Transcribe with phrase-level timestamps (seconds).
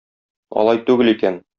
[0.63, 1.41] Алай түгел икән.